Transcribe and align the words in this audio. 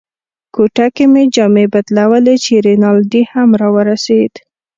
کوټه 0.55 0.87
کې 0.95 1.05
مې 1.13 1.23
جامې 1.35 1.65
بدلولې 1.73 2.35
چې 2.43 2.53
رینالډي 2.65 3.21
هم 3.31 3.49
را 3.61 3.69
ورسېد. 3.75 4.33